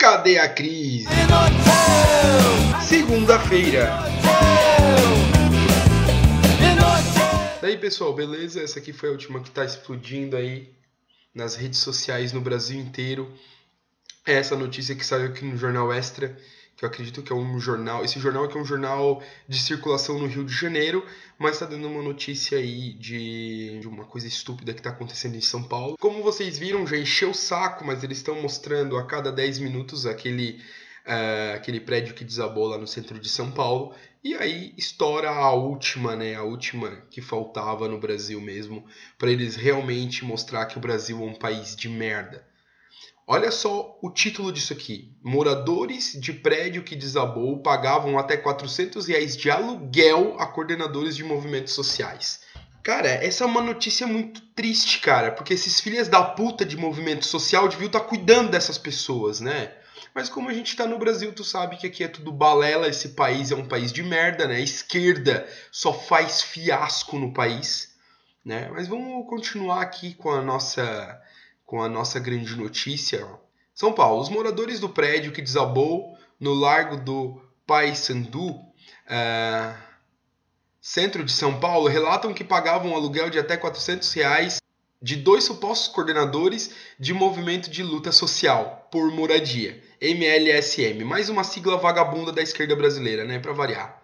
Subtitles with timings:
[0.00, 1.06] Cadê a crise?
[2.88, 3.90] Segunda-feira.
[7.60, 8.62] Daí pessoal, beleza?
[8.62, 10.72] Essa aqui foi a última que tá explodindo aí
[11.34, 13.30] nas redes sociais no Brasil inteiro.
[14.26, 16.36] Essa notícia que saiu aqui no Jornal Extra
[16.80, 18.02] que eu acredito que é um jornal.
[18.02, 21.04] Esse jornal aqui é um jornal de circulação no Rio de Janeiro,
[21.38, 25.42] mas está dando uma notícia aí de, de uma coisa estúpida que está acontecendo em
[25.42, 25.98] São Paulo.
[26.00, 30.06] Como vocês viram, já encheu o saco, mas eles estão mostrando a cada 10 minutos
[30.06, 30.58] aquele,
[31.06, 33.94] uh, aquele prédio que desabou lá no centro de São Paulo.
[34.24, 36.34] E aí estoura a última, né?
[36.34, 38.86] A última que faltava no Brasil mesmo,
[39.18, 42.48] para eles realmente mostrar que o Brasil é um país de merda.
[43.26, 45.16] Olha só o título disso aqui.
[45.22, 51.72] Moradores de prédio que desabou pagavam até 400 reais de aluguel a coordenadores de movimentos
[51.72, 52.40] sociais.
[52.82, 57.26] Cara, essa é uma notícia muito triste, cara, porque esses filhos da puta de movimento
[57.26, 59.74] social deviam estar tá cuidando dessas pessoas, né?
[60.14, 63.10] Mas como a gente tá no Brasil, tu sabe que aqui é tudo balela, esse
[63.10, 64.56] país é um país de merda, né?
[64.56, 67.94] A esquerda só faz fiasco no país,
[68.44, 68.68] né?
[68.72, 71.20] Mas vamos continuar aqui com a nossa
[71.70, 73.24] com a nossa grande notícia.
[73.72, 79.78] São Paulo, os moradores do prédio que desabou no Largo do Paissandu, uh,
[80.80, 84.60] centro de São Paulo, relatam que pagavam um aluguel de até 400 reais
[85.00, 91.76] de dois supostos coordenadores de movimento de luta social por moradia, MLSM, mais uma sigla
[91.76, 93.99] vagabunda da esquerda brasileira, né, para variar.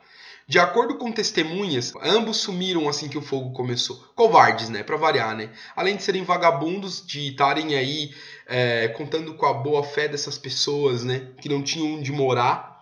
[0.48, 3.96] De acordo com testemunhas, ambos sumiram assim que o fogo começou.
[4.14, 4.84] Covardes, né?
[4.84, 5.50] Pra variar, né?
[5.74, 8.14] Além de serem vagabundos, de estarem aí
[8.46, 11.32] é, contando com a boa fé dessas pessoas, né?
[11.40, 12.80] Que não tinham onde morar.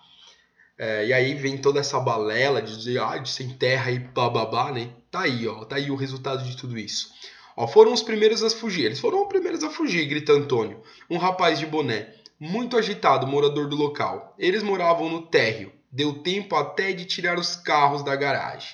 [0.77, 4.71] É, e aí vem toda essa balela de dizer, ah, de sem terra e blá,
[4.71, 4.91] né?
[5.11, 5.65] Tá aí, ó.
[5.65, 7.15] Tá aí o resultado de tudo isso.
[7.57, 8.85] Ó, foram os primeiros a fugir.
[8.85, 10.83] Eles foram os primeiros a fugir, grita Antônio.
[11.09, 14.35] Um rapaz de boné, muito agitado, morador do local.
[14.39, 18.71] Eles moravam no térreo Deu tempo até de tirar os carros da garagem.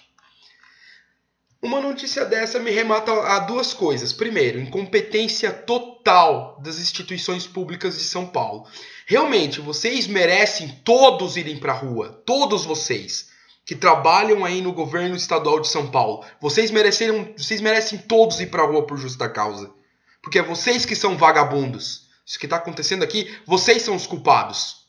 [1.61, 4.11] Uma notícia dessa me remata a duas coisas.
[4.11, 8.67] Primeiro, incompetência total das instituições públicas de São Paulo.
[9.05, 12.23] Realmente, vocês merecem todos irem para a rua.
[12.25, 13.29] Todos vocês
[13.67, 16.25] que trabalham aí no governo estadual de São Paulo.
[16.41, 19.71] Vocês mereceram, vocês merecem todos ir para a rua por justa causa.
[20.23, 22.09] Porque é vocês que são vagabundos.
[22.25, 24.80] Isso que está acontecendo aqui, vocês são os culpados.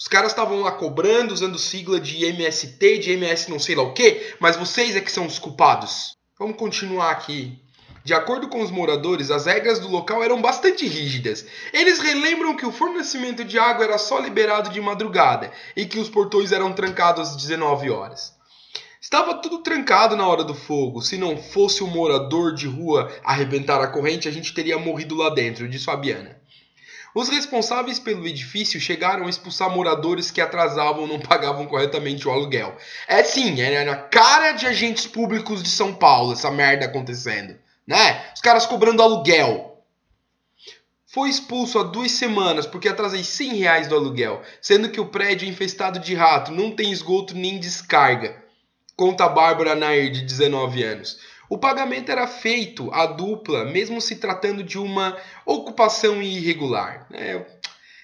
[0.00, 3.92] Os caras estavam lá cobrando, usando sigla de MST, de MS não sei lá o
[3.92, 6.12] que, mas vocês é que são os culpados.
[6.38, 7.60] Vamos continuar aqui.
[8.04, 11.44] De acordo com os moradores, as regras do local eram bastante rígidas.
[11.72, 16.08] Eles relembram que o fornecimento de água era só liberado de madrugada e que os
[16.08, 18.38] portões eram trancados às 19 horas.
[19.00, 21.02] Estava tudo trancado na hora do fogo.
[21.02, 25.28] Se não fosse o morador de rua arrebentar a corrente, a gente teria morrido lá
[25.28, 26.40] dentro, disse Fabiana.
[27.14, 32.30] Os responsáveis pelo edifício chegaram a expulsar moradores que atrasavam ou não pagavam corretamente o
[32.30, 32.76] aluguel.
[33.06, 38.24] É sim, é na cara de agentes públicos de São Paulo essa merda acontecendo, né?
[38.34, 39.82] Os caras cobrando aluguel.
[41.06, 45.46] Foi expulso há duas semanas porque atrasei 100 reais do aluguel, sendo que o prédio
[45.46, 48.36] é infestado de rato, não tem esgoto nem descarga.
[48.94, 51.18] Conta a Bárbara Nair, de 19 anos.
[51.48, 55.16] O pagamento era feito à dupla, mesmo se tratando de uma
[55.46, 57.06] ocupação irregular.
[57.12, 57.42] É,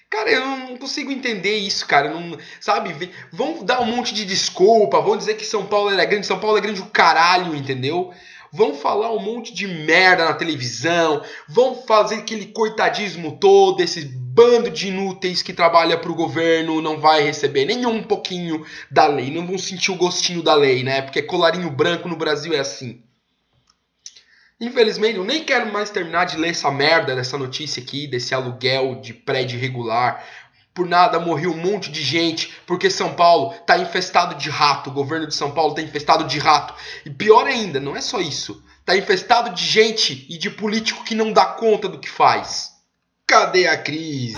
[0.09, 2.09] cara, eu não consigo entender isso, cara.
[2.09, 3.11] Não, sabe?
[3.31, 6.57] Vão dar um monte de desculpa, vão dizer que São Paulo é grande, São Paulo
[6.57, 8.11] é grande o caralho, entendeu?
[8.51, 14.69] Vão falar um monte de merda na televisão, vão fazer aquele coitadismo todo, esse bando
[14.69, 19.29] de inúteis que trabalha para o governo não vai receber nem um pouquinho da lei,
[19.29, 21.01] não vão sentir o gostinho da lei, né?
[21.01, 23.01] Porque colarinho branco no Brasil é assim.
[24.59, 29.01] Infelizmente, eu nem quero mais terminar de ler essa merda dessa notícia aqui, desse aluguel
[29.01, 30.23] de prédio irregular.
[30.73, 34.89] Por nada morreu um monte de gente, porque São Paulo está infestado de rato.
[34.89, 36.73] O governo de São Paulo está infestado de rato.
[37.05, 38.63] E pior ainda, não é só isso.
[38.79, 42.71] Está infestado de gente e de político que não dá conta do que faz.
[43.27, 44.37] Cadê a crise?